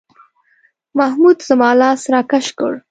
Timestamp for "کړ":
2.57-2.71